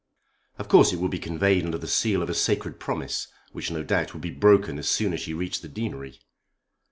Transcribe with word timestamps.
Of 0.57 0.67
course 0.67 0.91
it 0.91 0.95
would 0.99 1.11
be 1.11 1.19
conveyed 1.19 1.63
under 1.63 1.77
the 1.77 1.87
seal 1.87 2.23
of 2.23 2.29
a 2.31 2.33
sacred 2.33 2.79
promise, 2.79 3.27
which 3.51 3.69
no 3.69 3.83
doubt 3.83 4.13
would 4.13 4.21
be 4.23 4.31
broken 4.31 4.79
as 4.79 4.89
soon 4.89 5.13
as 5.13 5.19
she 5.21 5.35
reached 5.35 5.61
the 5.61 5.69
Deanery. 5.69 6.19